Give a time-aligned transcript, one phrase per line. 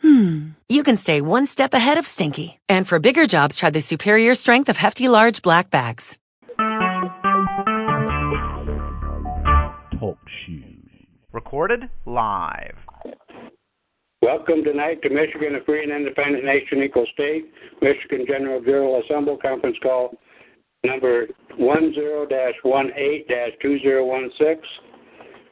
[0.00, 2.60] hmm, you can stay one step ahead of stinky.
[2.68, 6.18] And for bigger jobs, try the superior strength of Hefty Large Black Bags.
[9.98, 10.88] Talk shoes.
[11.32, 12.76] Recorded live.
[14.22, 17.44] Welcome tonight to Michigan, a free and independent nation, equal state.
[17.82, 20.14] Michigan General Bureau Assemble conference call
[20.84, 21.26] number
[21.58, 24.56] 10-18-2016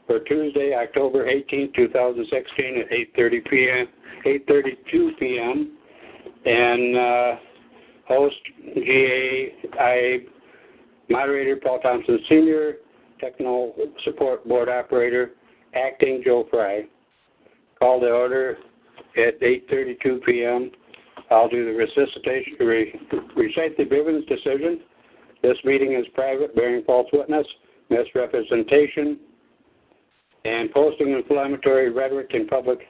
[0.07, 3.87] for Tuesday, October 18, 2016 at 8:30 p.m.
[4.27, 5.77] 8:32 p.m.
[6.45, 7.37] and uh,
[8.07, 8.37] host
[8.75, 10.19] GAI
[11.09, 12.75] moderator Paul Thompson Sr.,
[13.21, 15.33] technical support board operator
[15.75, 16.85] acting Joe Fry.
[17.79, 18.59] Call to order
[19.17, 20.71] at 8:32 p.m.
[21.31, 23.01] I'll do the resuscitation, re,
[23.37, 24.81] recite the Bivens decision.
[25.43, 27.47] This meeting is private, bearing false witness,
[27.91, 29.19] misrepresentation,
[30.45, 32.81] and posting inflammatory rhetoric in public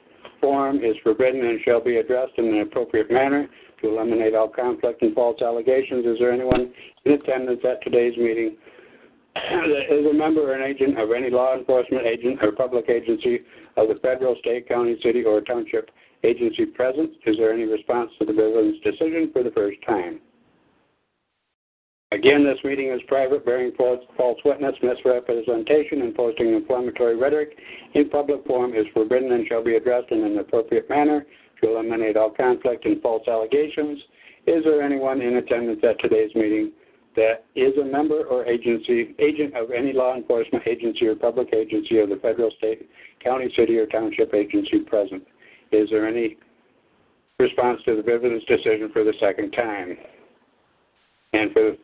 [0.41, 3.47] forum is forbidden and shall be addressed in an appropriate manner
[3.81, 6.05] to eliminate all conflict and false allegations.
[6.05, 6.73] Is there anyone
[7.05, 8.57] in attendance at today's meeting
[9.35, 13.41] that is a member or an agent of any law enforcement agent or public agency
[13.77, 15.91] of the federal, state, county, city, or township
[16.23, 17.11] agency present?
[17.25, 20.19] Is there any response to the Bivens decision for the first time?
[22.15, 27.57] Again, this meeting is private, bearing false, witness, misrepresentation, and posting inflammatory rhetoric
[27.93, 31.25] in public form is forbidden and shall be addressed in an appropriate manner
[31.61, 33.99] to eliminate all conflict and false allegations.
[34.47, 36.71] Is there anyone in attendance at today's meeting
[37.17, 41.99] that is a member or agency, agent of any law enforcement agency or public agency
[41.99, 42.89] of the federal, state,
[43.21, 45.21] county, city, or township agency present?
[45.73, 46.37] Is there any
[47.39, 49.97] response to the Bivens decision for the second time?
[51.35, 51.77] And for the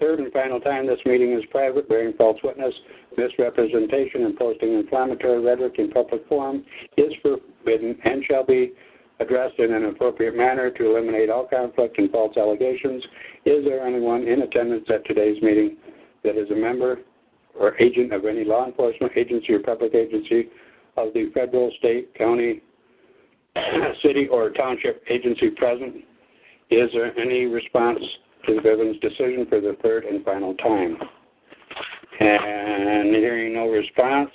[0.00, 2.72] third, and final time, this meeting is private, bearing false witness,
[3.18, 6.64] misrepresentation, and posting inflammatory rhetoric in public forum
[6.96, 8.72] is forbidden and shall be
[9.20, 13.04] addressed in an appropriate manner to eliminate all conflict and false allegations.
[13.44, 15.76] Is there anyone in attendance at today's meeting
[16.24, 17.00] that is a member
[17.60, 20.48] or agent of any law enforcement agency or public agency
[20.96, 22.62] of the federal, state, county,
[24.02, 25.96] city, or township agency present?
[26.70, 28.00] Is there any response
[28.46, 30.96] to the Bivens decision for the third and final time.
[32.20, 34.30] And hearing no response,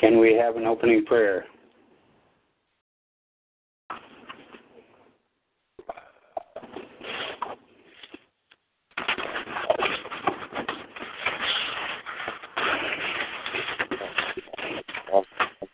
[0.00, 1.46] can we have an opening prayer?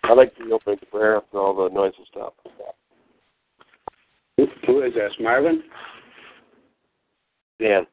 [0.04, 2.34] I'd like to open the prayer after all the noise will stop.
[4.66, 5.62] Who is this, Marvin?
[7.60, 7.86] Dan.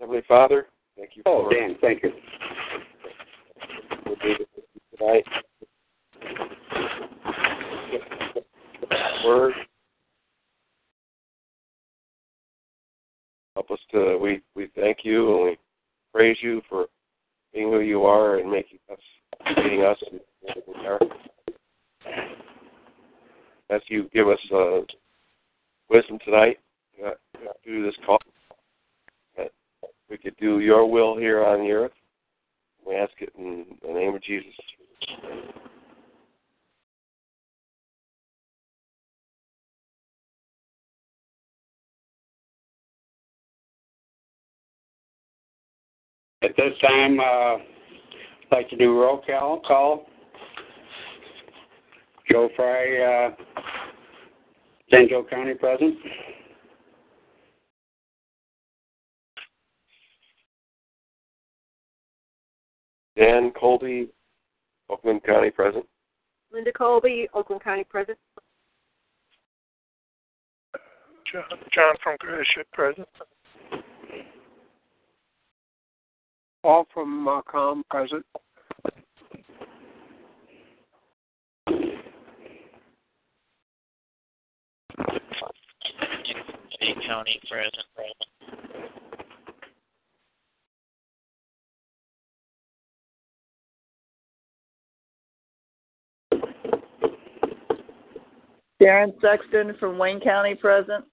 [0.00, 0.66] Heavenly Father,
[0.96, 2.10] thank you Oh, Dan, thank you.
[4.04, 4.64] for being with us
[4.98, 5.24] tonight.
[9.24, 9.52] Word.
[13.54, 15.58] Help us to we we thank you and we
[16.12, 16.86] praise you for
[17.52, 18.98] being who you are and making us
[19.56, 20.20] leading us and
[20.66, 20.98] who we are.
[23.68, 24.80] As you give us uh,
[25.88, 26.58] wisdom tonight
[27.06, 27.10] uh,
[27.62, 28.18] through this call,
[30.10, 31.92] we could do your will here on the earth.
[32.86, 34.52] We ask it in the name of Jesus.
[46.42, 47.60] At this time, uh, I'd
[48.50, 49.60] like to do roll call.
[49.60, 50.06] call.
[52.30, 53.62] Joe Fry, uh,
[54.92, 55.10] St.
[55.10, 55.94] Joe County present.
[63.20, 64.08] Dan Colby,
[64.88, 65.84] Oakland County present.
[66.50, 68.18] Linda Colby, Oakland County President.
[71.30, 73.06] John, John from Gratiot, present.
[76.62, 78.24] Paul from uh, Macomb, present.
[86.72, 88.29] State County present.
[98.80, 101.04] Darren Sexton from Wayne County present.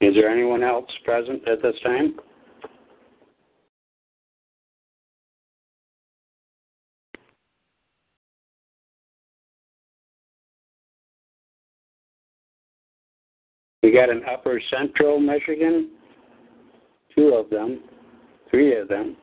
[0.00, 2.14] Is there anyone else present at this time?
[13.88, 15.88] We got an Upper Central Michigan,
[17.16, 17.80] two of them,
[18.50, 19.16] three of them.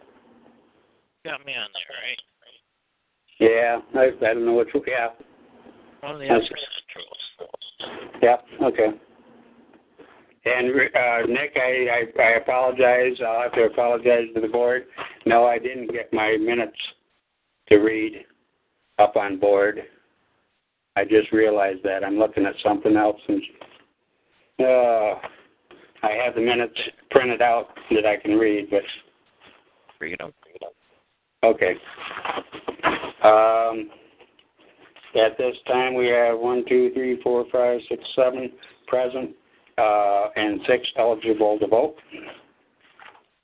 [1.23, 3.83] Got me on there, right?
[3.93, 4.83] Yeah, I, I don't know which one.
[4.87, 5.09] Yeah,
[6.01, 8.09] On the upper central.
[8.23, 8.87] yeah, okay.
[10.45, 11.85] And uh, Nick, I,
[12.17, 13.19] I I apologize.
[13.23, 14.85] I'll have to apologize to the board.
[15.27, 16.79] No, I didn't get my minutes
[17.69, 18.25] to read
[18.97, 19.83] up on board.
[20.95, 23.43] I just realized that I'm looking at something else, and
[24.59, 25.15] uh,
[26.03, 26.79] I have the minutes
[27.11, 28.81] printed out that I can read, but
[29.99, 30.31] Read them.
[31.43, 31.75] Okay.
[33.23, 33.89] Um,
[35.15, 38.51] at this time, we have one, two, three, four, five, six, seven
[38.87, 39.31] present,
[39.77, 41.95] uh, and six eligible to vote.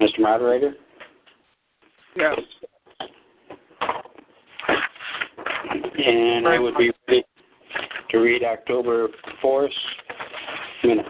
[0.01, 0.19] Mr.
[0.19, 0.73] Moderator?
[2.15, 2.39] Yes.
[6.05, 7.23] And I would be ready
[8.09, 9.07] to read October
[9.43, 9.69] 4th
[10.83, 11.09] minutes.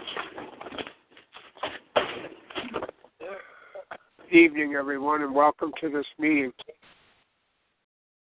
[4.30, 6.52] Good evening, everyone, and welcome to this meeting.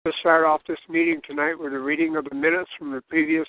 [0.05, 3.47] To start off this meeting tonight with a reading of the minutes from the previous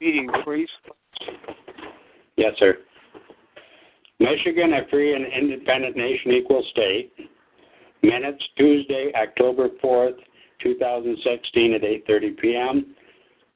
[0.00, 0.68] meeting, please.
[2.36, 2.78] Yes, sir.
[4.18, 7.12] Michigan, a free and independent nation equal state.
[8.02, 10.16] Minutes Tuesday, October 4th,
[10.62, 12.94] 2016 at 8.30 p.m.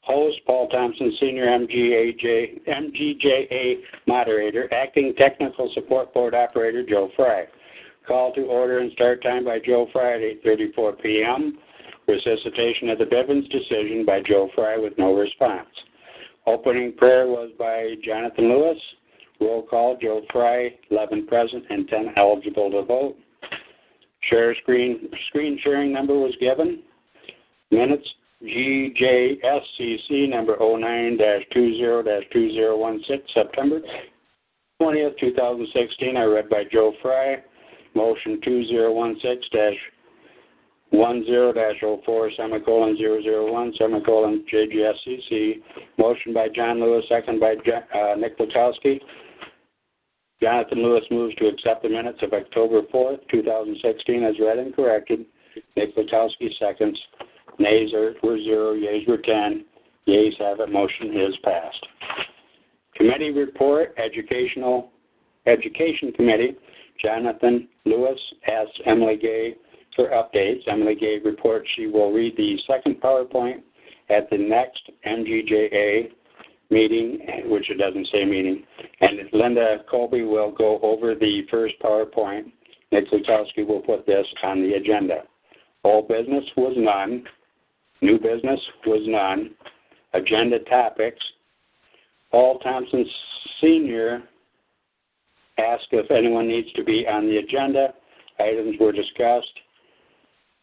[0.05, 7.45] Host Paul Thompson, Senior MGAJ, MGJA Moderator, Acting Technical Support Board Operator Joe Fry.
[8.07, 11.59] Call to order and start time by Joe Fry at 8.34 p.m.
[12.07, 15.69] Resuscitation of the Bivens decision by Joe Fry with no response.
[16.47, 18.79] Opening prayer was by Jonathan Lewis.
[19.41, 23.17] Roll call, Joe Fry, 11 present and 10 eligible to vote.
[24.29, 26.83] Share screen, screen sharing number was given.
[27.71, 28.07] Minutes,
[28.45, 33.81] GJSCC number 09-20-2016, September
[34.81, 37.43] 20th, 2016, I read by Joe Fry.
[37.95, 39.79] Motion 2016
[40.93, 45.61] 10-04 semicolon 001 semicolon JGSCC.
[45.99, 49.01] Motion by John Lewis, second by uh, Nick Lukowski.
[50.43, 55.25] Jonathan Lewis moves to accept the minutes of October 4th, 2016 as read and corrected.
[55.77, 56.99] Nick Lukowski seconds.
[57.59, 59.65] Nays are, were zero, yeas were 10.
[60.07, 60.71] Yeas have it.
[60.71, 61.87] Motion is passed.
[62.95, 64.91] Committee report, Educational
[65.47, 66.57] Education Committee.
[67.03, 69.55] Jonathan Lewis asks Emily Gay
[69.97, 70.61] for updates.
[70.69, 73.63] Emily Gay reports she will read the second PowerPoint
[74.11, 76.11] at the next MGJA
[76.71, 78.65] meeting, which it doesn't say meeting,
[79.01, 82.53] and Linda Colby will go over the first PowerPoint.
[82.93, 85.23] Nick Lukowski will put this on the agenda.
[85.83, 87.25] All business was none.
[88.05, 89.53] New business was none.
[90.13, 91.25] Agenda topics.
[92.31, 93.07] Paul Thompson
[93.61, 94.23] Sr.
[95.59, 97.95] asked if anyone needs to be on the agenda.
[98.39, 99.59] Items were discussed.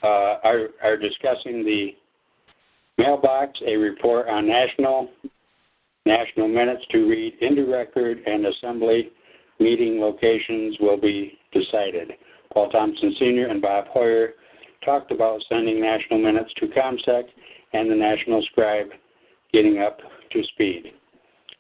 [0.04, 1.96] Uh, are, are discussing the
[3.00, 5.10] mailbox, a report on national
[6.06, 9.10] national minutes to read into record and assembly
[9.60, 12.12] meeting locations will be decided.
[12.54, 13.48] Paul Thompson Sr.
[13.48, 14.34] and Bob Hoyer
[14.84, 17.24] talked about sending national minutes to ComSec
[17.74, 18.90] and the National Scribe
[19.54, 20.00] getting up
[20.32, 20.92] to speed.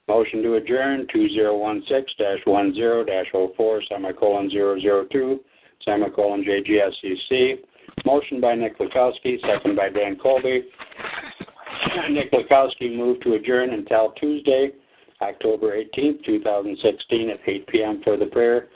[0.07, 5.39] Motion to adjourn 2016-10-04 semicolon 002
[5.85, 7.59] semicolon JGSCC.
[8.05, 10.63] Motion by Nick Lukowski, second by Dan Colby.
[12.09, 14.71] Nick Lukowski moved to adjourn until Tuesday,
[15.21, 18.01] October 18th, 2016 at 8 p.m.
[18.03, 18.69] for the prayer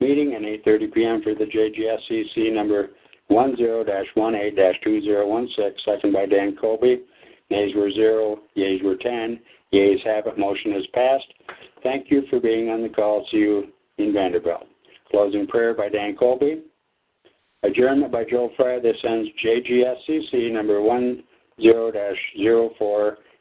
[0.00, 1.22] meeting and 8.30 p.m.
[1.22, 2.90] for the JGSCC number
[3.32, 7.02] 10-18-2016, second by Dan Colby.
[7.50, 9.40] Nays were 0, yeas were 10.
[9.72, 10.38] Yeas have it.
[10.38, 11.32] Motion is passed.
[11.82, 13.26] Thank you for being on the call.
[13.30, 14.66] See you in Vanderbilt.
[15.10, 16.62] Closing prayer by Dan Colby.
[17.62, 18.80] Adjournment by Joe Fry.
[18.80, 20.82] This ends JGSCC number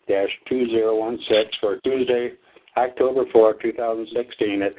[0.10, 2.31] 10-04-2016 for Tuesday,
[2.77, 4.75] October 4, 2016 at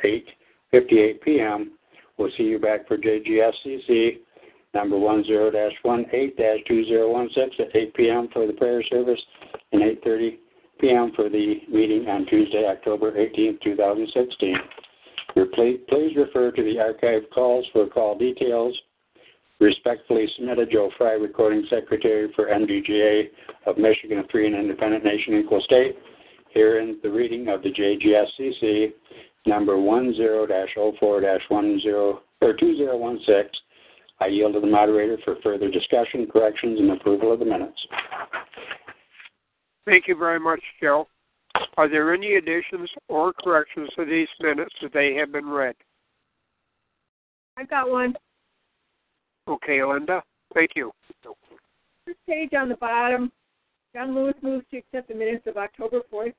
[0.74, 1.72] 8.58 p.m.
[2.18, 4.18] We'll see you back for JGSCC
[4.74, 8.28] number 10-18-2016 at 8 p.m.
[8.32, 9.20] for the prayer service
[9.72, 10.38] and 8.30
[10.80, 11.12] p.m.
[11.14, 14.56] for the meeting on Tuesday, October 18, 2016.
[15.34, 18.76] Please refer to the archive calls for call details.
[19.60, 23.28] Respectfully submitted, Joe Fry, Recording Secretary for MGGA
[23.66, 25.96] of Michigan, a free and independent nation equal state.
[26.50, 28.92] Here in the reading of the JGSCC
[29.46, 33.61] number 10-04-10 or 2016.
[34.22, 37.78] I yield to the moderator for further discussion, corrections, and approval of the minutes.
[39.84, 41.08] Thank you very much, Joe.
[41.76, 45.74] Are there any additions or corrections to these minutes that they have been read?
[47.56, 48.14] I've got one.
[49.48, 50.22] Okay, Linda.
[50.54, 50.92] Thank you.
[52.06, 53.32] First page on the bottom.
[53.92, 56.32] John Lewis moves to accept the minutes of October 4th,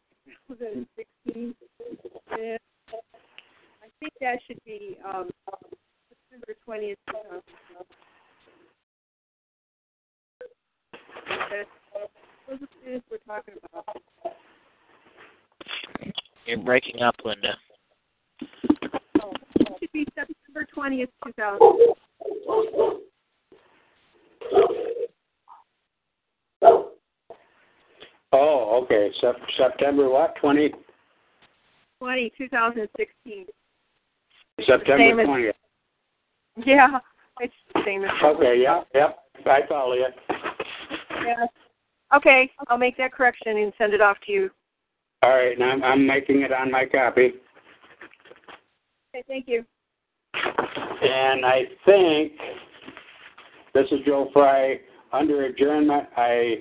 [0.48, 1.54] 2016.
[2.32, 2.60] And
[2.92, 5.30] I think that should be um,
[6.34, 6.96] September 20th.
[7.10, 7.42] Uh,
[11.50, 12.10] that's-
[12.48, 14.02] those are the we're talking about.
[16.46, 17.58] You're breaking up, Linda.
[19.22, 21.96] Oh, it should be September 20th, 2000.
[28.36, 29.14] Oh, okay.
[29.22, 30.36] Sep- September what?
[30.38, 30.74] 20?
[32.00, 33.48] 20, 2016.
[34.66, 35.54] September 20th.
[36.66, 37.00] Yeah,
[37.40, 38.12] it's the same as.
[38.24, 39.18] Okay, yeah, yep.
[39.46, 40.08] I follow you.
[41.26, 41.46] Yeah.
[42.16, 44.52] Okay, I'll make that correction and send it off to you.
[45.24, 47.34] All right, and I'm, I'm making it on my copy.
[49.16, 49.66] Okay, thank you.
[50.36, 52.34] And I think,
[53.74, 54.80] this is Joe Fry,
[55.12, 56.56] under adjournment, I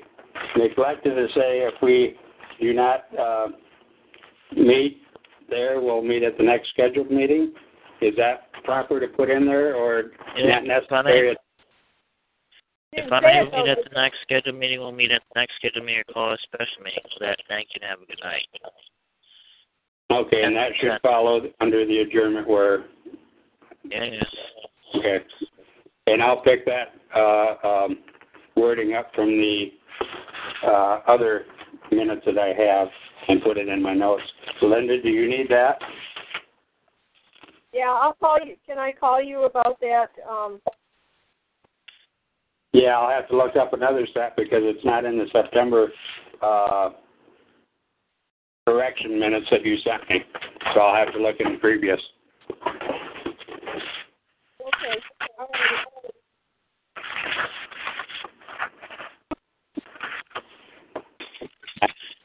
[0.56, 2.16] neglected to say if we
[2.60, 3.48] do not uh,
[4.56, 5.02] meet
[5.50, 7.52] there, we'll meet at the next scheduled meeting.
[8.00, 11.36] Is that proper to put in there or Yeah, not necessary?
[12.94, 15.40] If I'm say able to meet at the next scheduled meeting, we'll meet at the
[15.40, 17.02] next scheduled meeting or call a special meeting.
[17.04, 18.42] So that thank you and have a good night.
[20.10, 22.84] Okay, and that should follow under the adjournment where,
[23.84, 24.98] Yeah, yeah.
[24.98, 25.18] okay.
[26.06, 27.98] And I'll pick that uh, um,
[28.56, 29.72] wording up from the
[30.66, 31.46] uh, other
[31.90, 32.88] minutes that I have
[33.28, 34.22] and put it in my notes.
[34.60, 35.78] Linda, do you need that?
[37.72, 38.56] Yeah, I'll call you.
[38.66, 40.08] Can I call you about that?
[40.28, 40.60] Um,
[42.72, 45.88] Yeah, I'll have to look up another set because it's not in the September
[46.42, 46.90] uh,
[48.66, 50.20] correction minutes that you sent me.
[50.74, 52.00] So I'll have to look in the previous.
[54.60, 55.00] okay.
[55.38, 55.86] All right.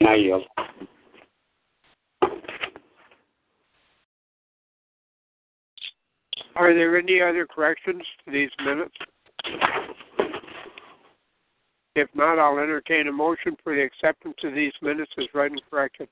[0.07, 0.43] I yield.
[6.57, 8.95] Are there any other corrections to these minutes?
[11.95, 15.61] If not, I'll entertain a motion for the acceptance of these minutes as read and
[15.69, 16.09] corrected.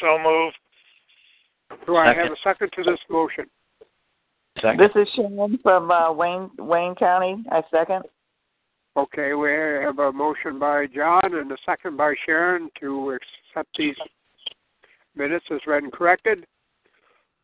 [0.00, 0.56] So moved.
[1.86, 3.44] Do I have a second to this motion?
[4.62, 4.80] Second.
[4.80, 7.44] This is Sharon from uh, Wayne Wayne County.
[7.50, 8.04] I second.
[8.96, 13.94] Okay, we have a motion by John and a second by Sharon to accept these
[15.14, 16.46] minutes as read and corrected.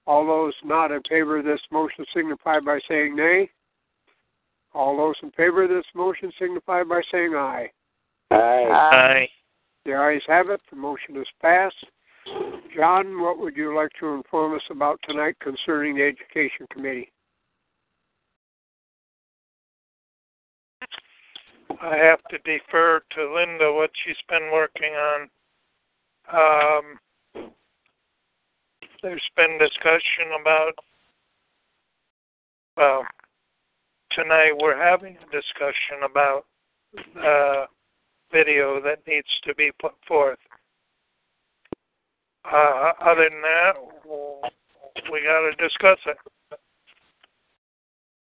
[0.06, 3.50] All those not in favor of this motion signify by saying nay.
[4.74, 7.70] All those in favor of this motion signify by saying aye.
[8.30, 8.68] Aye.
[8.70, 9.28] Aye.
[9.84, 10.60] The ayes have it.
[10.70, 11.86] The motion is passed.
[12.74, 17.12] John, what would you like to inform us about tonight concerning the Education Committee?
[21.82, 25.28] I have to defer to Linda what she's been working on.
[26.32, 26.98] Um,
[29.04, 30.72] there's been discussion about,
[32.74, 33.04] well,
[34.12, 36.46] tonight we're having a discussion about
[37.22, 37.66] uh,
[38.32, 40.38] video that needs to be put forth.
[42.50, 43.74] Uh, other than that,
[45.12, 46.16] we got to discuss it.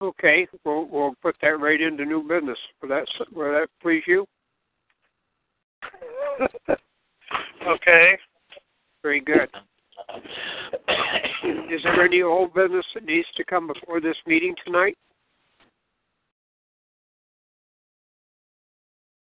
[0.02, 2.58] Okay, we'll we'll put that right into new business.
[2.82, 4.26] Will that will that please you?
[7.68, 8.18] okay.
[9.04, 9.50] Very good.
[11.72, 14.98] Is there any old business that needs to come before this meeting tonight?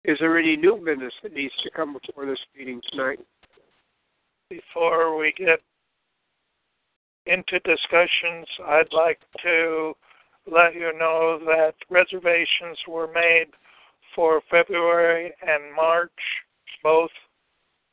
[0.05, 3.21] Is there any new business that needs to come before this meeting tonight?
[4.50, 5.61] Before we get
[7.26, 9.95] into discussions, I'd like to
[10.50, 13.47] let you know that reservations were made
[14.14, 16.11] for February and March,
[16.83, 17.11] both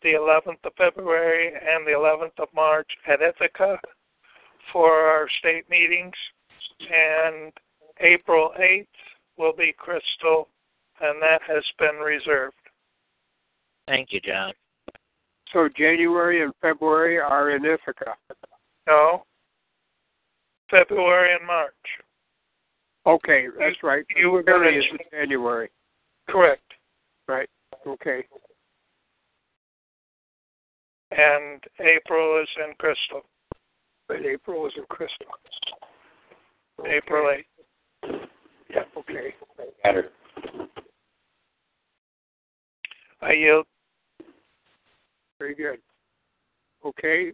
[0.02, 3.80] the 11th of February and the 11th of March at Ithaca
[4.72, 6.16] for our state meetings,
[6.80, 7.52] and
[8.00, 8.88] April 8th
[9.38, 10.48] will be Crystal,
[11.02, 12.56] and that has been reserved.
[13.88, 14.54] Thank you, John.
[15.52, 18.16] So January and February are in Ithaca.
[18.88, 19.26] No,
[20.70, 21.74] February and March.
[23.06, 24.06] Okay, that's right.
[24.16, 25.70] You were gonna- is in January.
[26.30, 26.74] Correct.
[27.28, 27.50] Right.
[27.86, 28.28] Okay.
[31.12, 33.22] And April is in Crystal.
[34.10, 35.28] And April is in Crystal.
[36.86, 37.36] April
[38.04, 38.20] 8th.
[38.70, 39.36] Yeah, okay.
[39.84, 40.10] Better.
[43.22, 43.66] I yield.
[45.38, 45.80] Very good.
[46.86, 47.32] Okay.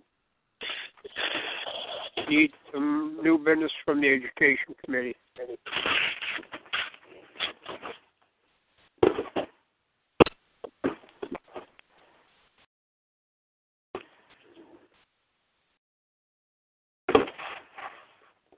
[2.30, 5.16] Need some new business from the Education Committee.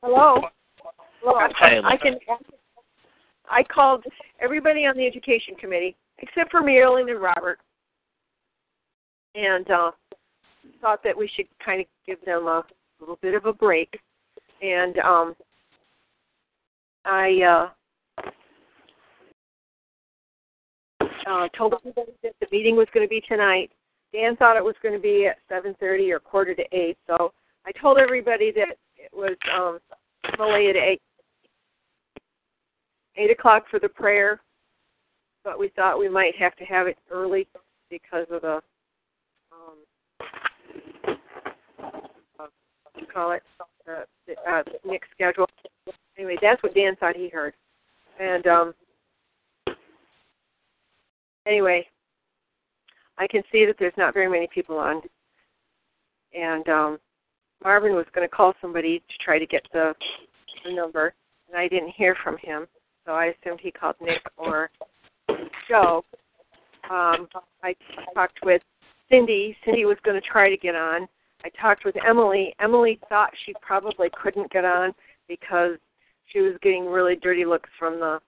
[0.02, 0.42] Hello.
[1.22, 1.36] Hello.
[1.36, 2.18] I, Hi, I can.
[3.50, 4.06] I called
[4.40, 7.60] everybody on the education committee except for Marilyn and Robert,
[9.36, 9.92] and uh,
[10.80, 12.64] thought that we should kind of give them a
[13.02, 14.00] little bit of a break.
[14.62, 15.36] And um,
[17.04, 17.70] I
[18.22, 18.26] uh,
[21.28, 23.72] uh, told everybody that the meeting was going to be tonight.
[24.14, 27.34] Dan thought it was going to be at 7:30 or quarter to eight, so
[27.66, 29.80] I told everybody that it was um,
[30.24, 31.02] at eight
[33.18, 34.42] eight o'clock for the prayer,
[35.44, 37.48] but we thought we might have to have it early
[37.90, 38.62] because of the
[39.52, 41.16] um,
[42.40, 42.46] uh,
[42.98, 43.44] you call it?
[43.60, 45.48] Uh, the, uh, Nick's schedule.
[46.18, 47.54] Anyway, that's what Dan thought he heard,
[48.20, 48.74] and um,
[51.46, 51.86] anyway,
[53.18, 55.02] I can see that there's not very many people on,
[56.34, 57.00] and um,
[57.64, 59.94] Marvin was going to call somebody to try to get the,
[60.66, 61.14] the number,
[61.48, 62.68] and I didn't hear from him,
[63.06, 64.70] so I assumed he called Nick or
[65.68, 66.04] Joe.
[66.90, 67.28] Um,
[67.64, 67.76] I
[68.14, 68.62] talked with
[69.10, 69.56] Cindy.
[69.66, 71.08] Cindy was going to try to get on.
[71.44, 72.54] I talked with Emily.
[72.60, 74.94] Emily thought she probably couldn't get on
[75.28, 75.78] because
[76.28, 78.20] she was getting really dirty looks from the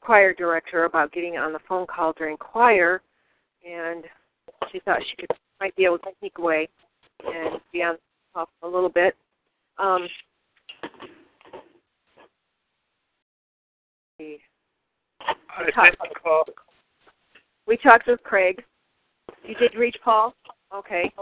[0.00, 3.00] choir director about getting on the phone call during choir,
[3.68, 4.04] and
[4.72, 6.68] she thought she could might be able to sneak away
[7.26, 7.96] and be on
[8.34, 9.16] off a little bit.
[9.78, 10.08] Um,
[14.18, 14.40] we
[15.20, 15.96] I talked,
[17.66, 18.62] we talked with Craig.
[19.44, 20.34] You did reach Paul?
[20.74, 21.12] Okay.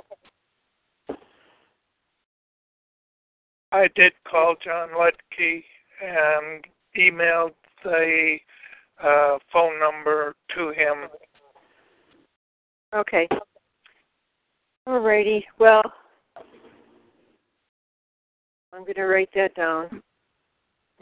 [3.72, 5.64] I did call John Ledke
[6.02, 6.64] and
[6.96, 7.54] emailed
[7.84, 8.36] the
[9.02, 11.08] uh, phone number to him.
[12.94, 13.28] Okay.
[14.88, 15.42] Alrighty.
[15.58, 15.82] Well,
[18.72, 20.02] I'm going to write that down.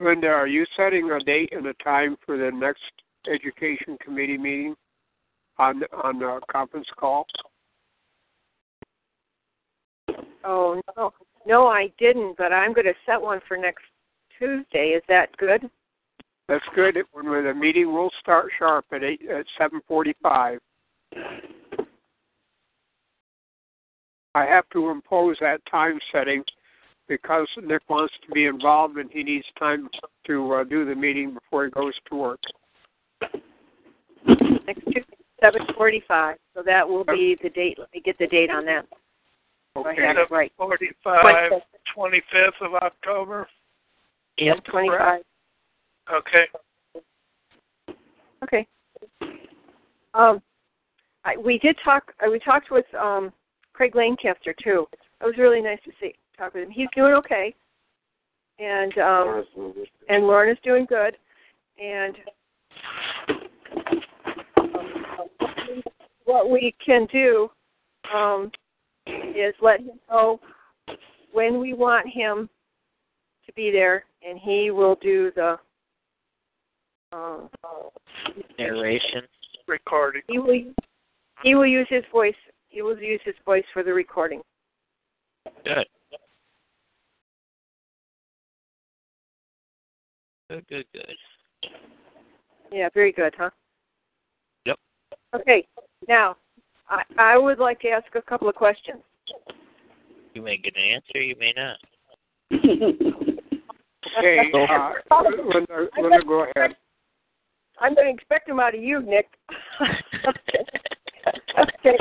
[0.01, 2.83] Linda, are you setting a date and a time for the next
[3.33, 4.75] Education Committee meeting
[5.59, 7.27] on on the conference call?
[10.45, 11.13] Oh no,
[11.47, 12.37] no, I didn't.
[12.37, 13.85] But I'm going to set one for next
[14.39, 14.89] Tuesday.
[14.97, 15.71] Is that good?
[16.49, 16.97] That's good.
[17.13, 20.59] When the meeting will start sharp at eight at seven forty-five.
[24.35, 26.43] I have to impose that time setting
[27.09, 29.89] because Nick wants to be involved and he needs time
[30.27, 32.41] to uh, do the meeting before he goes to work.
[34.67, 36.37] Next Tuesday, seven forty-five.
[36.55, 37.79] So that will be the date.
[37.79, 38.87] Let me get the date on that.
[39.75, 40.53] So I have it right.
[40.57, 41.53] 45,
[41.97, 42.23] 25th
[42.63, 43.47] of October.
[44.39, 45.23] Yep, twenty-five.
[46.13, 46.45] Okay.
[48.43, 48.67] Okay.
[50.15, 50.43] Um,
[51.25, 52.13] I, we did talk.
[52.25, 53.33] Uh, we talked with um,
[53.75, 54.87] Craig Lancaster too.
[55.21, 56.71] It was really nice to see talk with him.
[56.71, 57.55] He's doing okay,
[58.59, 59.45] and um,
[60.09, 61.17] and Lauren is doing good,
[61.83, 62.17] and
[66.25, 67.51] what we can do
[68.15, 68.51] um,
[69.07, 70.41] is let him know
[71.33, 72.49] when we want him
[73.47, 75.59] to be there, and he will do the
[77.13, 77.49] um,
[78.59, 79.23] Narration.
[79.67, 80.21] Recording.
[80.29, 80.61] he will
[81.43, 82.35] he will use his voice.
[82.75, 84.43] He will use his voice for the recording.
[85.65, 85.87] Good.
[90.51, 91.15] Good, good, good.
[92.73, 93.51] Yeah, very good, huh?
[94.67, 94.77] Yep.
[95.37, 95.65] Okay.
[96.09, 96.37] Now,
[96.89, 98.99] I I would like to ask a couple of questions.
[100.35, 101.79] You may get an answer, you may not.
[104.19, 104.93] Okay, uh,
[105.53, 106.77] Linda, Linda, go ahead.
[107.81, 109.27] I'm going to expect them out of you, Nick.
[111.59, 111.99] okay.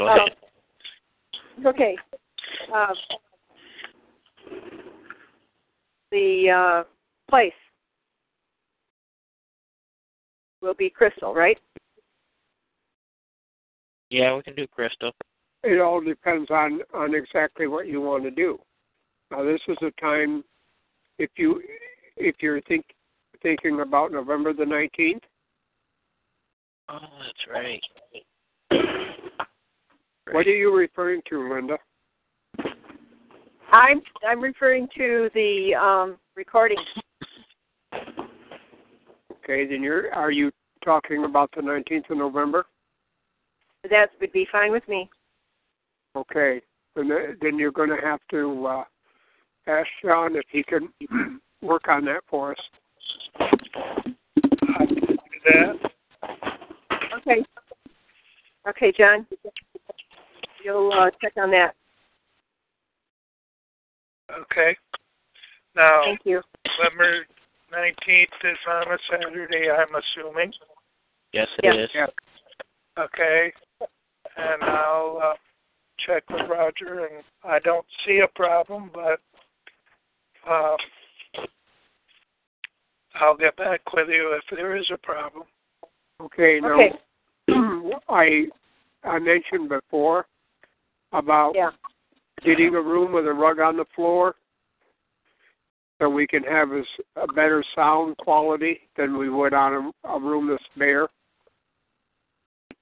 [0.00, 1.94] Go Um, okay.
[2.74, 2.94] Um,
[6.10, 6.84] the uh,
[7.28, 7.52] place
[10.62, 11.58] will be Crystal, right?
[14.08, 15.12] Yeah, we can do Crystal.
[15.62, 18.58] It all depends on on exactly what you want to do.
[19.30, 20.42] Now, this is a time
[21.18, 21.62] if you
[22.16, 22.86] if you're think
[23.42, 25.22] thinking about November the nineteenth.
[26.88, 27.82] Oh, that's right.
[30.32, 31.76] What are you referring to, Linda?
[33.72, 36.78] I'm I'm referring to the um, recording.
[39.32, 40.50] Okay, then you're are you
[40.84, 42.66] talking about the 19th of November?
[43.88, 45.08] That would be fine with me.
[46.16, 46.60] Okay,
[46.94, 48.84] then then you're going to have to uh,
[49.66, 50.88] ask John if he can
[51.62, 52.58] work on that for us.
[53.38, 55.16] I can do
[55.46, 55.74] that.
[57.18, 57.44] Okay.
[58.68, 59.26] Okay, John.
[60.64, 61.74] You'll uh, check on that.
[64.30, 64.76] Okay.
[65.74, 66.40] Now, Thank you.
[66.78, 67.26] November
[67.72, 70.52] 19th is on a Saturday, I'm assuming.
[71.32, 71.74] Yes, it Yeah.
[71.74, 71.90] is.
[71.94, 72.06] Yeah.
[72.98, 73.52] Okay.
[74.36, 75.34] And I'll uh,
[75.98, 79.20] check with Roger, and I don't see a problem, but
[80.48, 80.76] uh,
[83.14, 85.44] I'll get back with you if there is a problem.
[86.20, 86.92] Okay, now Okay.
[88.08, 88.46] I
[89.04, 90.26] I mentioned before
[91.12, 91.70] about Yeah.
[92.42, 94.36] getting a room with a rug on the floor
[96.00, 100.48] so we can have a better sound quality than we would on a, a room
[100.48, 101.08] that's bare.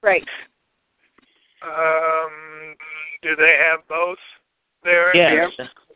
[0.01, 0.25] Right.
[1.61, 2.75] Um,
[3.21, 4.17] do they have both
[4.83, 5.15] there?
[5.15, 5.51] Yes.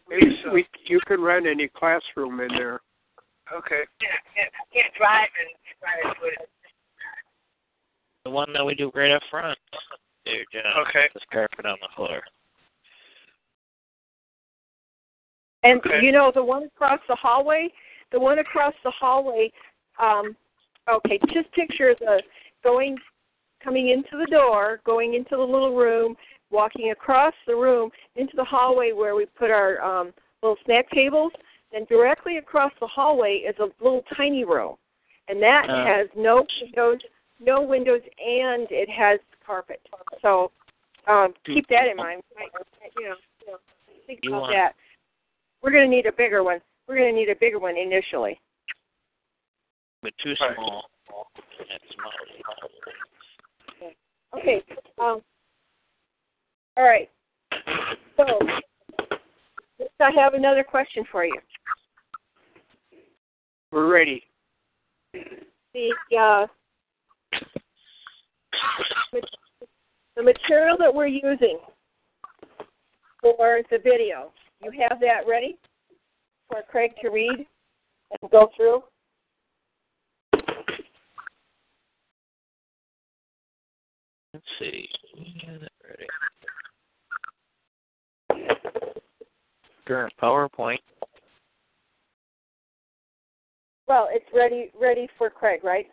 [0.09, 2.81] We, we, you can rent any classroom in there.
[3.55, 3.83] Okay.
[4.01, 4.43] Yeah,
[4.73, 6.33] Can't drive and drive with
[8.25, 9.57] The one that we do right up front.
[10.25, 10.85] There, John.
[10.87, 11.05] Okay.
[11.13, 12.21] There's carpet on the floor.
[15.63, 16.01] And Okay.
[16.01, 17.71] you know the one across the hallway,
[18.11, 19.51] the one across the hallway.
[19.97, 20.35] Um,
[20.89, 22.21] okay, just picture the
[22.63, 22.97] going,
[23.63, 26.17] coming into the door, going into the little room,
[26.51, 31.31] walking across the room into the hallway where we put our um, little snack tables.
[31.71, 34.75] Then directly across the hallway is a little tiny room,
[35.27, 35.85] and that Uh.
[35.85, 37.01] has no windows,
[37.39, 39.81] no windows, and it has carpet.
[40.21, 40.51] So
[41.07, 42.21] um, keep that in mind.
[42.35, 42.49] Right?
[42.97, 43.15] You know,
[44.07, 44.75] think You about want- that.
[45.61, 46.59] We're going to need a bigger one.
[46.87, 48.39] We're going to need a bigger one initially.
[50.01, 50.55] But too Right.
[50.55, 50.89] small.
[51.57, 52.11] That's small.
[54.39, 54.61] Okay.
[54.99, 55.21] Um,
[56.75, 57.09] all right.
[58.17, 58.25] So
[60.01, 61.39] I have another question for you.
[63.71, 64.23] We're ready.
[65.13, 66.47] The uh,
[70.15, 71.59] the material that we're using
[73.21, 75.57] for the video, you have that ready
[76.49, 77.45] for Craig to read
[78.21, 78.83] and go through?
[84.33, 84.87] Let's see.
[85.87, 86.07] Ready.
[89.85, 90.79] Current PowerPoint.
[93.87, 95.85] Well, it's ready ready for Craig, right?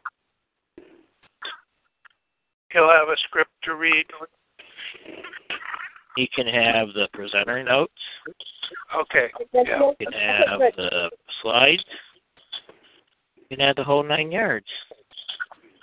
[2.72, 4.06] He'll have a script to read.
[6.16, 7.92] He can have the presenter notes.
[8.94, 9.30] Okay.
[9.52, 9.62] Yeah.
[9.66, 9.96] it?
[10.00, 11.10] You can Okay, have the
[11.42, 11.84] slides.
[13.36, 14.66] You can have the whole nine yards.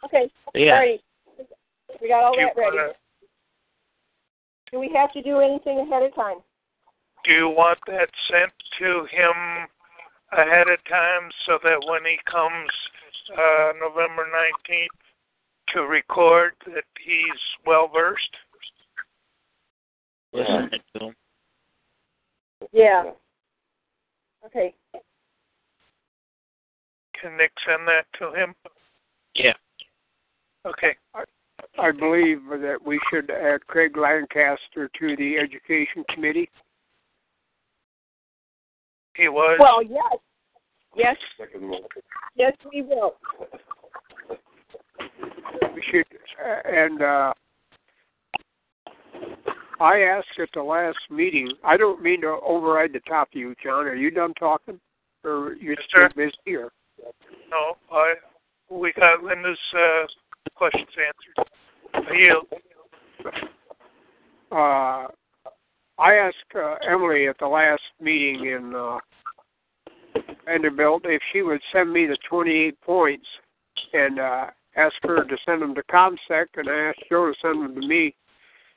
[0.06, 0.30] Okay.
[0.54, 0.74] Yeah.
[0.74, 1.02] All right.
[2.02, 2.78] We got all Do that ready.
[2.78, 2.94] wanna,
[4.72, 6.38] Do we have to do anything ahead of time?
[7.26, 9.68] do you want that sent to him
[10.32, 12.70] ahead of time so that when he comes
[13.36, 14.88] uh, November 19th
[15.74, 18.36] to record that he's well versed?
[20.34, 21.16] Listen to them.
[22.72, 23.12] Yeah.
[24.46, 24.74] Okay.
[27.22, 28.54] Can Nick send that to him?
[29.36, 29.54] Yeah.
[30.66, 30.96] Okay.
[31.80, 36.50] I believe that we should add Craig Lancaster to the Education Committee.
[39.16, 39.58] He was.
[39.60, 40.20] Well, yes.
[40.96, 41.82] Yes, Second one.
[42.36, 43.16] yes, we will.
[45.76, 46.06] We should,
[46.66, 47.34] and uh,
[49.80, 51.52] I asked at the last meeting.
[51.64, 53.86] I don't mean to override the top of you, John.
[53.86, 54.80] Are you done talking,
[55.24, 56.32] or you're Yes, still sir.
[56.46, 56.56] busy?
[56.56, 56.72] Or
[57.50, 58.14] no, I,
[58.70, 60.06] we got Linda's uh,
[60.56, 61.50] questions answered.
[61.94, 62.48] I yield.
[64.52, 65.08] uh,
[66.00, 68.98] I asked uh, Emily at the last meeting in uh,
[70.46, 73.26] Vanderbilt if she would send me the 28 points
[73.94, 74.48] and uh,
[74.78, 77.88] ask her to send them to ComSec, and I asked Joe to send them to
[77.88, 78.16] me,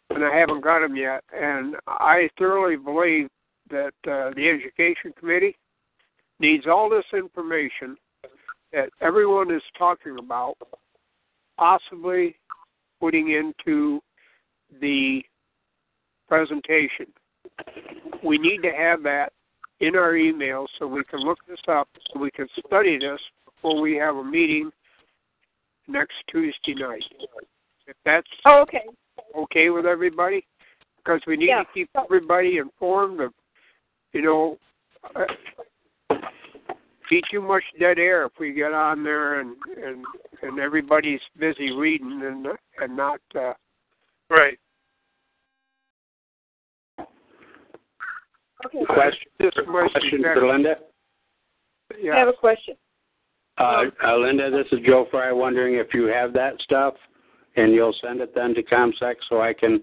[0.08, 1.22] and I haven't got them yet.
[1.32, 3.28] And I thoroughly believe
[3.70, 5.56] that uh, the Education Committee
[6.40, 7.96] needs all this information
[8.72, 10.54] that everyone is talking about,
[11.58, 12.36] possibly
[13.00, 14.00] putting into
[14.80, 15.22] the
[16.28, 17.06] presentation.
[18.24, 19.32] We need to have that
[19.80, 23.80] in our emails so we can look this up, so we can study this before
[23.80, 24.70] we have a meeting
[25.88, 27.04] next Tuesday night.
[27.86, 28.84] If that's Oh, okay.
[29.36, 30.46] okay with everybody,
[30.96, 31.64] because we need Yeah.
[31.64, 33.34] to keep everybody informed of,
[34.12, 34.58] you know,
[35.14, 35.26] uh,
[37.08, 40.04] be too much dead air if we get on there and and
[40.42, 42.46] and everybody's busy reading and
[42.78, 43.20] and not.
[43.34, 43.54] Uh,
[44.28, 44.56] Right.
[48.66, 48.84] Okay.
[48.84, 50.76] Question, This question for Linda.
[51.98, 52.14] yeah.
[52.14, 52.76] I have a question.
[53.60, 55.30] Uh, uh, Linda, this is Joe Fry.
[55.32, 56.94] Wondering if you have that stuff,
[57.56, 59.82] and you'll send it then to ComSec so I can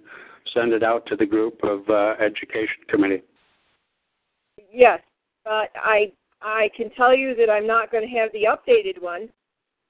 [0.51, 3.21] send it out to the group of uh, education committee.
[4.71, 4.99] Yes,
[5.43, 6.11] but I
[6.41, 9.29] I can tell you that I'm not going to have the updated one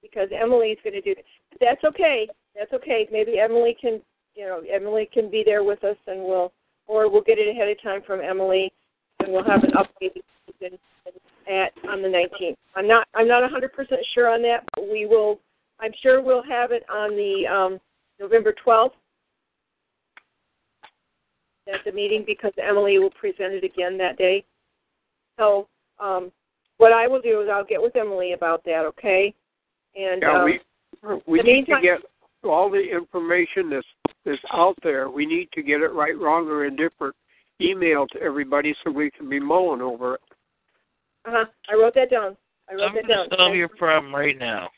[0.02, 1.26] because Emily's going to do it.
[1.62, 2.28] That's okay.
[2.60, 3.08] That's okay.
[3.10, 4.02] Maybe Emily can,
[4.36, 6.52] you know, Emily can be there with us, and we'll,
[6.88, 8.72] or we'll get it ahead of time from Emily,
[9.20, 10.24] and we'll have an updated
[10.60, 10.78] version
[11.48, 12.56] at on the 19th.
[12.76, 13.70] I'm not I'm not 100%
[14.14, 15.40] sure on that, but we will.
[15.80, 17.80] I'm sure we'll have it on the um,
[18.20, 18.92] November 12th
[21.72, 24.44] at the meeting because Emily will present it again that day.
[25.38, 25.68] So
[26.00, 26.32] um,
[26.78, 29.34] what I will do is I'll get with Emily about that, okay?
[29.96, 30.60] And Yeah, um, we
[31.28, 32.00] we need to get
[32.44, 33.88] all the information that's
[34.26, 35.10] that's out there.
[35.10, 37.16] We need to get it right, wrong, or indifferent
[37.62, 40.22] emailed to everybody so we can be mulling over it.
[41.28, 42.38] Uh-huh, I wrote that down.
[42.70, 43.30] I wrote I'm that going down.
[43.30, 44.70] to solve your problem right now.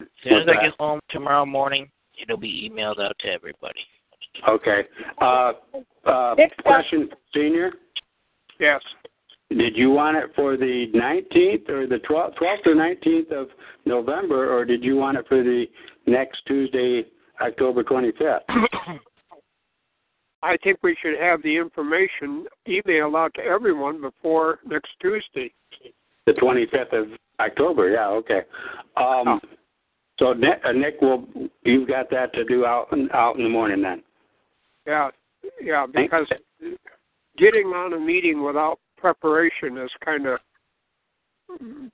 [0.00, 0.62] As soon as I that?
[0.62, 1.90] get home tomorrow morning,
[2.22, 3.80] it'll be emailed out to everybody.
[4.48, 4.84] Okay.
[5.20, 5.52] Uh,
[6.06, 7.72] uh, Next question, senior.
[8.60, 8.80] Yes.
[9.50, 13.48] Did you want it for the 19th or the 12th, 12th or 19th of
[13.86, 15.64] November, or did you want it for the
[16.06, 17.04] next Tuesday,
[17.40, 18.40] October 25th?
[20.42, 25.52] I think we should have the information emailed out to everyone before next Tuesday.
[26.26, 27.08] The 25th of
[27.40, 28.42] October, yeah, okay.
[28.96, 29.40] Um,
[30.18, 31.26] so Nick, uh, Nick will,
[31.64, 34.02] you've got that to do out, out in the morning then?
[34.86, 35.10] Yeah,
[35.60, 36.26] yeah, Thank- because
[37.36, 40.38] getting on a meeting without preparation is kind of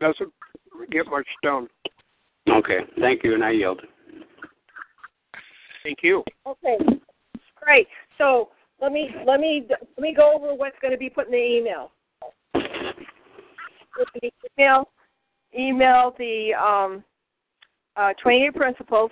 [0.01, 0.33] doesn't
[0.91, 1.69] get much done.
[2.49, 3.81] Okay, thank you, and I yield.
[5.83, 6.25] Thank you.
[6.47, 6.79] Okay,
[7.57, 7.87] great.
[8.19, 8.51] So
[8.81, 11.39] let me let me let me go over what's going to be put in the
[11.39, 11.93] email.
[12.55, 14.89] The email,
[15.57, 17.05] email the um,
[17.97, 19.11] uh, 28 principles,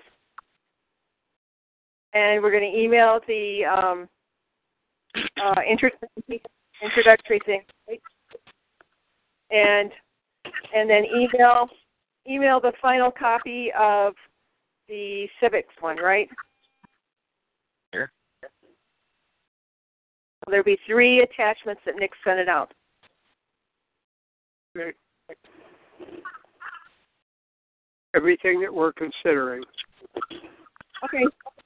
[2.15, 4.09] and we're going to email the um,
[5.43, 6.43] uh, introductory
[6.83, 7.63] introductory thing,
[9.51, 9.91] and
[10.75, 11.69] and then email
[12.29, 14.15] email the final copy of
[14.89, 16.29] the civics one, right?
[17.95, 18.11] Sure.
[20.42, 22.73] So there'll be three attachments that Nick sent it out.
[24.77, 24.93] Okay.
[28.15, 29.65] Everything that we're considering.
[31.05, 31.25] Okay.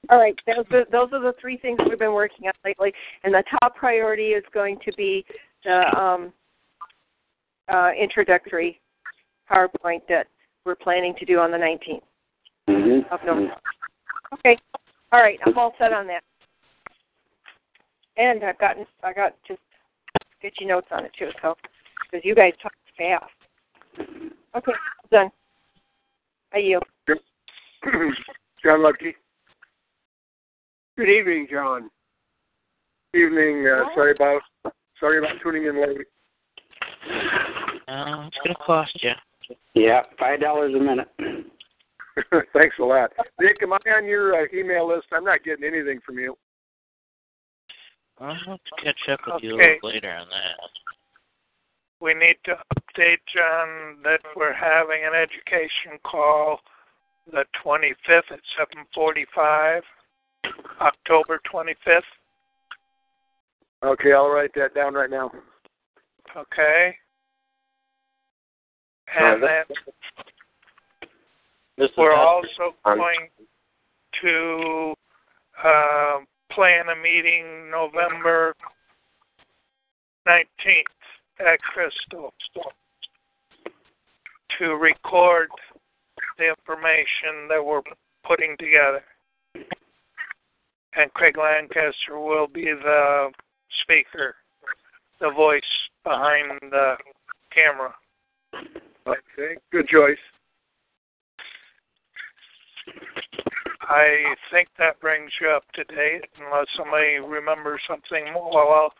[0.08, 0.34] All right.
[0.46, 2.92] Those are, those are the three things we've been working on lately,
[3.24, 5.24] and the top priority is going to be
[5.64, 6.32] the um,
[7.68, 8.80] uh, introductory
[9.50, 10.28] PowerPoint that
[10.64, 12.02] we're planning to do on the 19th
[12.68, 13.12] Mm-hmm.
[13.14, 13.54] of November.
[14.34, 14.56] Okay.
[15.12, 15.38] All right.
[15.46, 16.22] I'm all set on that.
[18.16, 19.60] And I've gotten I got just
[20.38, 21.54] sketchy notes on it too, so
[22.10, 23.24] because you guys talk fast.
[24.56, 24.72] Okay,
[25.10, 25.30] done.
[26.54, 26.84] I yield.
[28.62, 29.14] John Lucky.
[30.96, 31.90] Good evening, John.
[33.14, 33.66] Evening.
[33.66, 34.40] Uh, sorry about
[34.98, 36.06] sorry about tuning in late.
[37.88, 39.12] Uh, it's going to cost you.
[39.74, 41.08] Yeah, five dollars a minute.
[42.54, 43.62] Thanks a lot, Nick.
[43.62, 45.06] Am I on your uh, email list?
[45.12, 46.36] I'm not getting anything from you.
[48.18, 49.74] I'll have to catch up with you a Okay.
[49.74, 50.58] little later on that.
[52.00, 56.60] We need to update John that we're having an education call
[57.30, 59.82] the 25th at 7:45,
[60.80, 62.04] October 25th.
[63.82, 65.32] Okay, I'll write that down right now.
[66.36, 66.98] Okay.
[69.14, 69.64] And Uh, then
[71.76, 73.30] This we're also going
[74.22, 74.94] to
[75.62, 76.20] uh,
[76.56, 78.54] plan a meeting November
[80.26, 80.96] 19th
[81.38, 82.32] at Crystal
[84.58, 85.48] to record
[86.38, 87.82] the information that we're
[88.26, 89.04] putting together.
[90.96, 93.30] And Craig Lancaster will be the
[93.82, 94.34] speaker,
[95.20, 95.60] the voice
[96.04, 96.94] behind the
[97.52, 97.94] camera.
[99.06, 100.16] Okay, good choice.
[103.88, 108.68] I think that brings you up to date, unless somebody remembers something more.
[108.68, 108.92] Well,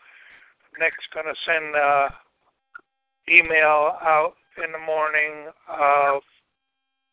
[0.79, 2.09] Nick's going to send a
[3.29, 6.21] email out in the morning of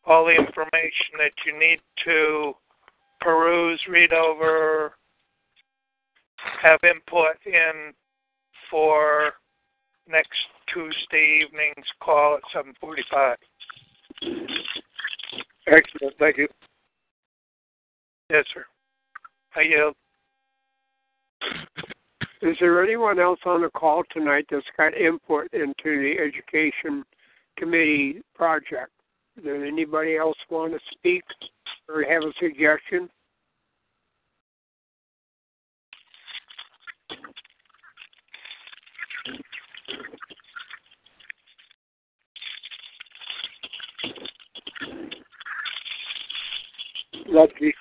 [0.05, 2.53] all the information that you need to
[3.19, 4.93] peruse, read over,
[6.61, 7.93] have input in
[8.69, 9.33] for
[10.07, 10.37] next
[10.73, 13.35] Tuesday evening's call at 7:45.
[15.67, 16.17] Excellent.
[16.19, 16.47] Thank you.
[18.29, 18.65] Yes, sir.
[19.55, 19.95] I yield.
[22.41, 27.03] Is there anyone else on the call tonight that's got input into the education
[27.57, 28.91] committee project?
[29.35, 31.23] Does anybody else want to speak
[31.89, 33.09] or have a suggestion?
[47.27, 47.73] Lucky.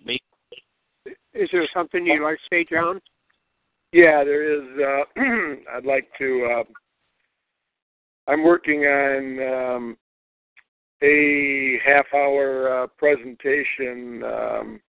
[0.00, 0.22] Speak.
[1.34, 3.00] Is there something you'd like to say, John?
[3.92, 4.68] Yeah, there is.
[4.78, 5.20] Uh,
[5.76, 6.48] I'd like to.
[6.60, 9.96] Uh, I'm working on um,
[11.02, 14.80] a half-hour uh, presentation um,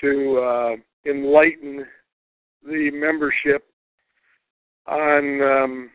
[0.00, 1.84] to uh, enlighten
[2.64, 3.66] the membership
[4.86, 5.90] on um,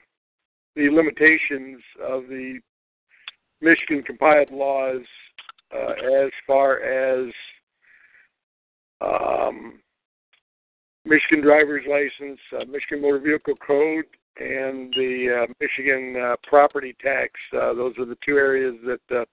[0.76, 2.60] the limitations of the
[3.62, 5.02] Michigan compiled laws
[5.74, 7.32] uh, as far as
[9.02, 9.80] um,
[11.06, 14.06] Michigan driver's license, uh, Michigan motor vehicle code,
[14.38, 17.32] and the uh, Michigan uh, property tax.
[17.54, 19.26] Uh, those are the two areas that uh,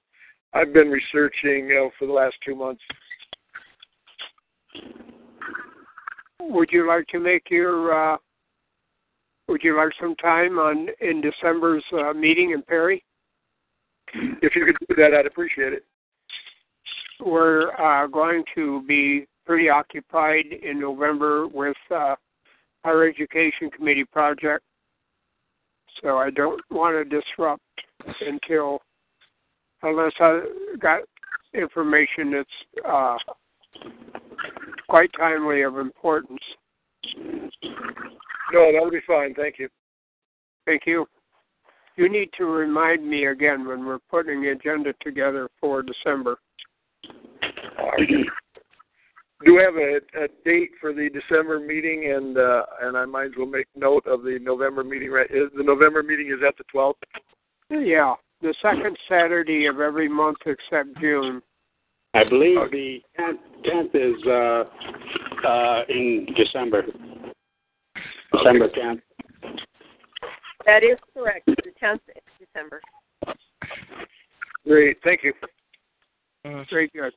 [0.52, 2.82] I've been researching for the last two months.
[6.40, 8.16] Would you like to make your uh,
[9.48, 13.04] would you like some time on in December's uh, meeting in Perry?
[14.14, 15.84] If you could do that, I'd appreciate it.
[17.24, 22.14] We're uh, going to be pretty occupied in November with uh,
[22.84, 24.64] our education committee project,
[26.02, 27.62] so I don't want to disrupt
[28.20, 28.80] until
[29.82, 30.42] unless I
[30.80, 31.00] got
[31.54, 33.16] information that's uh,
[34.88, 36.40] quite timely of importance.
[38.52, 39.34] No, that would be fine.
[39.34, 39.68] Thank you.
[40.66, 41.06] Thank you.
[41.96, 46.38] You need to remind me again when we're putting the agenda together for December.
[49.44, 53.32] Do have a, a date for the December meeting, and uh, and I might as
[53.36, 55.10] well make note of the November meeting.
[55.10, 57.00] Right, is the November meeting is at the twelfth.
[57.70, 61.42] Yeah, the second Saturday of every month except June.
[62.14, 64.64] I believe the tenth is uh,
[65.48, 66.82] uh, in December.
[68.32, 69.00] December tenth.
[70.66, 71.46] That is correct.
[71.46, 72.80] The 10th of December.
[74.66, 75.32] Great, thank you.
[76.70, 77.12] Very good.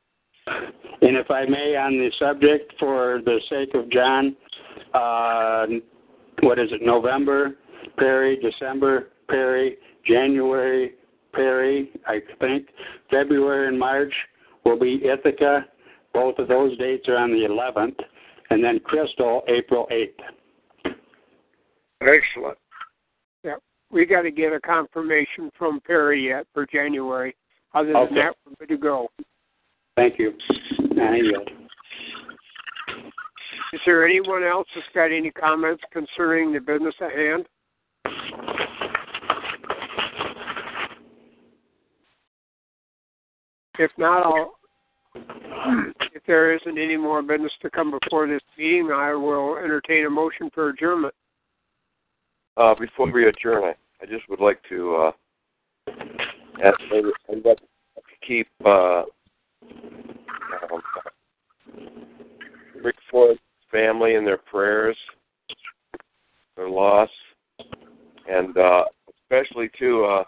[1.01, 4.35] And if I may, on the subject, for the sake of John,
[4.93, 5.65] uh,
[6.41, 6.81] what is it?
[6.81, 7.55] November,
[7.97, 10.93] Perry, December, Perry, January,
[11.33, 12.67] Perry, I think.
[13.11, 14.13] February and March
[14.63, 15.65] will be Ithaca.
[16.13, 17.99] Both of those dates are on the 11th.
[18.49, 20.93] And then Crystal, April 8th.
[22.01, 22.57] Excellent.
[23.43, 23.55] Yeah,
[23.91, 27.35] we got to get a confirmation from Perry yet for January.
[27.73, 28.15] Other than Okay.
[28.15, 29.09] that, we're good to go.
[29.95, 30.33] Thank you.
[30.99, 31.49] I yield.
[33.73, 37.45] Is there anyone else that's got any comments concerning the business at hand?
[43.77, 44.55] If not, I'll,
[46.13, 50.09] if there isn't any more business to come before this meeting, I will entertain a
[50.09, 51.13] motion for adjournment.
[52.55, 55.11] Uh, before we adjourn, I, I just would like to uh,
[56.63, 56.79] ask
[57.27, 57.59] everybody
[57.95, 59.03] to keep uh,
[60.71, 60.81] um,
[62.83, 63.39] Rick Ford's
[63.71, 64.97] family and their prayers,
[66.55, 67.09] their loss,
[68.29, 68.83] and uh,
[69.21, 70.23] especially to uh,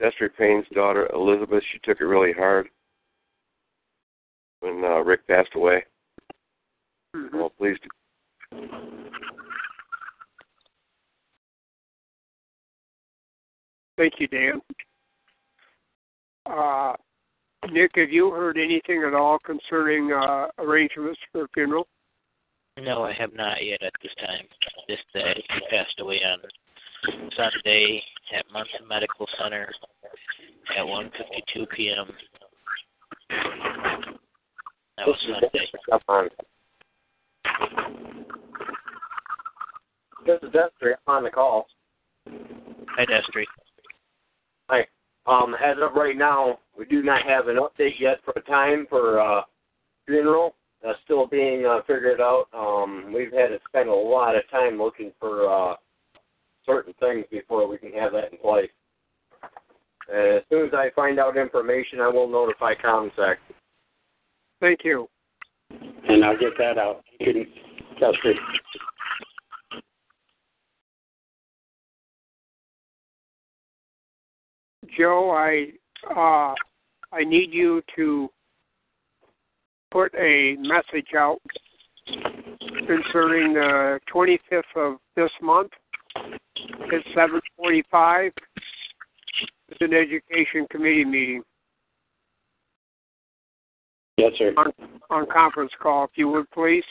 [0.00, 1.62] Destry Payne's daughter Elizabeth.
[1.72, 2.68] She took it really hard
[4.60, 5.84] when uh, Rick passed away.
[7.32, 7.88] Well, please do.
[13.96, 14.60] Thank you, Dan.
[16.44, 16.92] Uh,
[17.72, 21.86] Nick, have you heard anything at all concerning uh, arrangements for a funeral?
[22.78, 24.46] No, I have not yet at this time.
[24.88, 26.38] This day he passed away on
[27.36, 28.02] Sunday
[28.36, 29.72] at Munson Medical Center
[30.76, 32.06] at 1:52 p.m.
[34.98, 35.48] That was Sunday.
[40.26, 40.94] This is Destry.
[41.06, 41.66] I'm on the call.
[42.28, 43.44] Hi, Destry.
[44.68, 44.86] Hi.
[45.26, 48.86] Um, as of right now, we do not have an update yet for a time
[48.88, 49.42] for uh,
[50.06, 50.54] funeral.
[50.82, 52.46] That's still being uh, figured out.
[52.54, 55.74] Um, we've had to spend a lot of time looking for uh,
[56.64, 58.70] certain things before we can have that in place.
[60.12, 63.40] And as soon as I find out information, I will notify contact
[64.60, 65.08] Thank you.
[65.70, 67.04] And I'll get that out.
[67.20, 67.46] You can,
[68.00, 68.34] Chester.
[74.96, 75.68] Joe, I
[76.10, 76.54] uh,
[77.12, 78.28] I need you to
[79.90, 81.40] put a message out
[82.86, 85.70] concerning the 25th of this month
[86.16, 88.30] at 7:45.
[89.68, 91.42] It's an education committee meeting.
[94.16, 94.54] Yes, sir.
[94.56, 94.72] On,
[95.10, 96.84] on conference call, if you would please.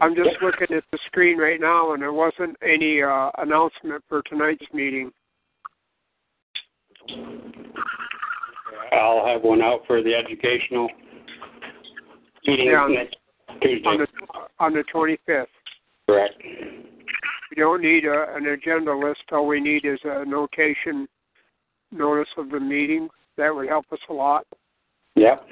[0.00, 4.22] I'm just looking at the screen right now, and there wasn't any uh, announcement for
[4.22, 5.10] tonight's meeting.
[8.92, 10.88] I'll have one out for the educational
[12.46, 13.08] meeting Yeah, on-
[13.60, 13.88] Tuesday.
[13.88, 14.06] on the
[14.58, 15.46] on the 25th.
[16.06, 16.34] Correct.
[16.42, 19.20] We don't need a, an agenda list.
[19.32, 21.08] All we need is a notation
[21.92, 23.08] notice of the meeting.
[23.36, 24.46] That would help us a lot.
[25.14, 25.46] Yep.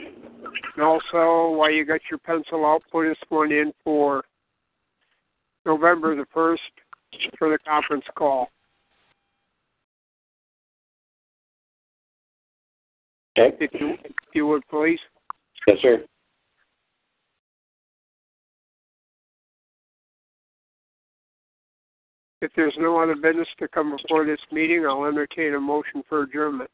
[0.77, 4.25] And also, while you got your pencil out, put this one in for
[5.65, 6.59] November the 1st
[7.39, 8.51] for the conference call.
[13.37, 13.57] Okay.
[13.61, 14.99] If you, if you would, please.
[15.67, 16.05] Yes, sir.
[22.43, 26.25] If there's no other business to come before this meeting, I'll entertain a motion for
[26.25, 26.71] adjournment.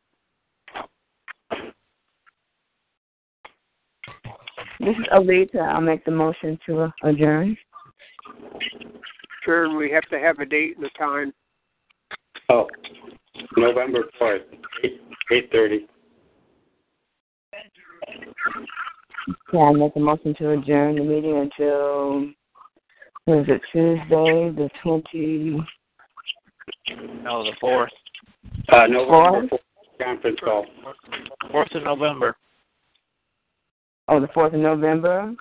[4.80, 5.60] This is Alita.
[5.60, 7.56] I'll make the motion to adjourn.
[9.44, 11.32] Sure, and we have to have a date and a time.
[12.48, 12.66] Oh,
[13.56, 14.42] November 4th,
[14.82, 15.00] 8,
[15.52, 15.78] 8.30.
[19.52, 22.28] Yeah, I make a motion to adjourn the meeting until
[23.24, 25.60] what is it Tuesday the twenty
[27.22, 27.90] No, the fourth.
[28.72, 29.50] Uh, November Fourth?
[29.50, 30.66] 4th, conference call.
[31.50, 32.36] Fourth of November.
[34.08, 35.34] oh the fourth of November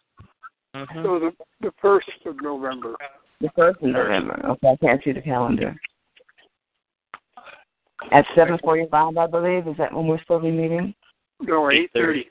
[0.76, 1.04] Mm-hmm.
[1.04, 1.32] So the
[1.62, 2.96] the first of November.
[3.42, 4.40] the first of November.
[4.50, 5.76] Okay, I can't see the calendar.
[8.12, 9.68] At seven forty five, I believe.
[9.68, 10.94] Is that when we're supposed to be meeting?
[11.42, 12.28] No, eight thirty.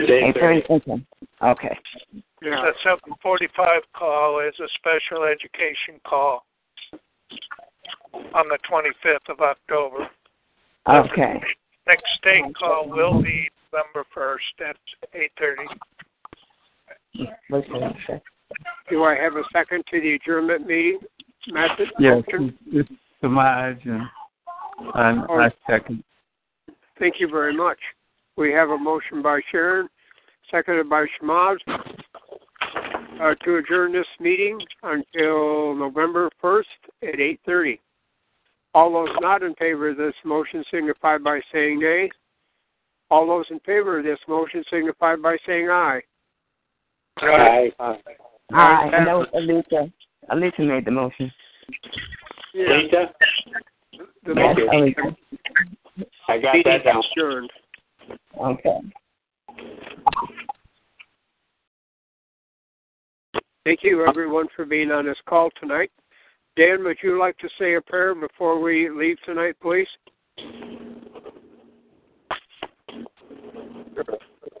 [0.00, 0.62] Eight thirty.
[0.68, 1.06] Okay.
[1.42, 1.78] Okay.
[2.42, 2.62] Yeah.
[2.62, 6.44] The seven forty-five call is a special education call
[8.34, 10.08] on the twenty-fifth of October.
[10.88, 11.40] Okay.
[11.86, 14.76] Next state call will be November first at
[15.14, 15.66] eight thirty.
[17.50, 18.22] Wait a minute.
[18.90, 20.98] Do I have a second to the adjournment meeting
[21.48, 21.88] method?
[21.98, 22.58] Yes, Motion?
[22.66, 24.02] it's, it's Samaj and,
[24.94, 26.02] and I second.
[26.98, 27.78] Thank you very much.
[28.36, 29.88] We have a motion by Sharon,
[30.50, 36.62] seconded by Shemaz, uh, to adjourn this meeting until November 1st
[37.02, 37.78] at 8.30.
[38.74, 42.10] All those not in favor of this motion signify by saying nay.
[43.10, 46.00] All those in favor of this motion signify by saying aye.
[47.18, 47.70] Aye.
[47.78, 48.90] Aye.
[48.94, 49.92] And that was Alita.
[50.30, 51.30] Alita made the motion.
[52.54, 53.12] Yeah, Lisa?
[54.24, 56.06] the Thank you.
[56.28, 57.02] I got that down.
[57.12, 57.50] adjourned.
[58.40, 58.80] Okay.
[63.64, 65.90] Thank you, everyone, for being on this call tonight.
[66.56, 69.86] Dan, would you like to say a prayer before we leave tonight, please?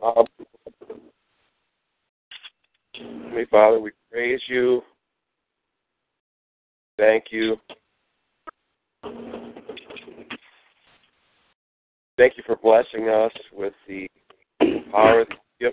[0.02, 0.24] Um,
[2.94, 4.82] Heavenly Father, we praise you.
[6.98, 7.56] Thank you.
[12.22, 14.06] Thank you for blessing us with the
[14.92, 15.24] power
[15.58, 15.72] you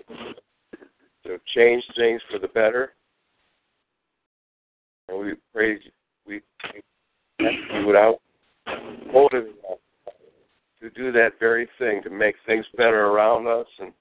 [1.24, 2.92] to change things for the better.
[5.08, 5.92] And we praise you.
[6.26, 6.40] We
[7.38, 8.18] you without
[9.12, 9.46] motive
[10.80, 13.92] to do that very thing, to make things better around us and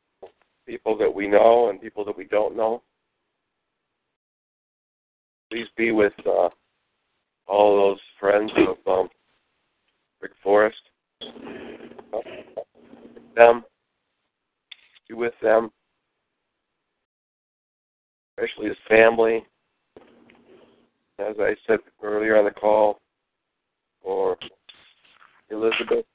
[0.65, 2.81] people that we know and people that we don't know.
[5.51, 6.49] Please be with uh,
[7.45, 9.07] all those friends of um,
[10.19, 10.81] Rick Forrest.
[13.39, 13.63] Them.
[15.07, 15.71] Be with them.
[18.37, 19.45] Especially his family.
[21.19, 22.99] As I said earlier on the call,
[24.01, 24.37] or
[25.49, 26.05] Elizabeth,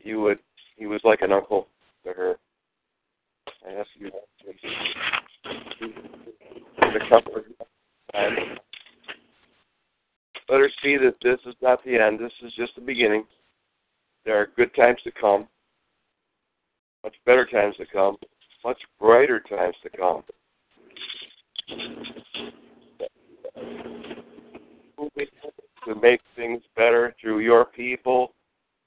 [0.00, 0.38] he would
[0.76, 1.68] he was like an uncle
[2.04, 2.36] to her.
[3.66, 4.10] I ask you
[6.80, 7.44] to comfort
[8.14, 8.36] and
[10.48, 12.18] let her see that this is not the end.
[12.18, 13.24] This is just the beginning.
[14.24, 15.48] There are good times to come,
[17.28, 18.16] better times to come,
[18.64, 20.22] much brighter times to come.
[25.84, 28.32] To make things better through your people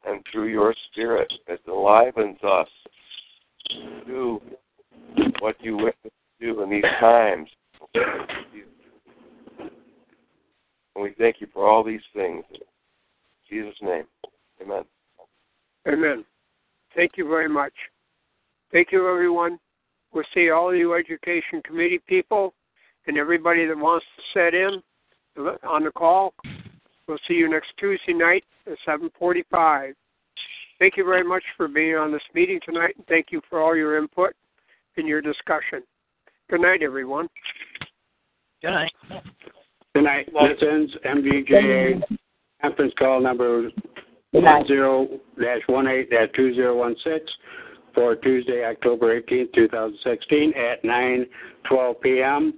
[0.08, 2.68] and through your spirit that enlivens us
[4.08, 4.42] to
[5.40, 7.48] what you wish to do in these times.
[10.96, 12.44] And we thank you for all these things.
[12.52, 12.60] In
[13.48, 14.06] Jesus' name.
[14.64, 14.84] Amen.
[15.88, 16.26] Amen.
[16.96, 17.74] Thank you very much.
[18.72, 19.60] Thank you, everyone.
[20.14, 22.54] We'll see all you education committee people
[23.08, 24.82] and everybody that wants to set in
[25.68, 26.34] on the call.
[27.08, 29.96] We'll see you next Tuesday night at 7:45.
[30.80, 33.76] Thank you very much for being on this meeting tonight, and thank you for all
[33.76, 34.34] your input
[34.98, 35.84] and your discussion.
[36.50, 37.30] Good night, everyone.
[38.62, 38.92] Good night.
[39.94, 40.30] Good night.
[40.34, 42.02] This ends MVJA
[42.62, 43.70] conference call number
[44.34, 47.30] 10-18-2016
[47.94, 52.54] for Tuesday, October 18, 2016 at 9:12 p.m.